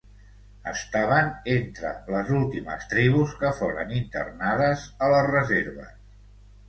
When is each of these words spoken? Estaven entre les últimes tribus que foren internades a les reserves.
Estaven 0.69 1.27
entre 1.55 1.91
les 2.15 2.31
últimes 2.39 2.87
tribus 2.95 3.37
que 3.43 3.53
foren 3.61 3.93
internades 4.01 4.89
a 5.09 5.15
les 5.17 5.31
reserves. 5.33 5.93